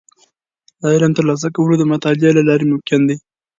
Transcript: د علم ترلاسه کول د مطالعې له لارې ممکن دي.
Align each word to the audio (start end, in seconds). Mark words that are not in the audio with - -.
د 0.79 0.83
علم 0.95 1.11
ترلاسه 1.17 1.47
کول 1.55 1.71
د 1.79 1.83
مطالعې 1.91 2.31
له 2.37 2.43
لارې 2.49 2.65
ممکن 2.71 2.99
دي. 3.09 3.17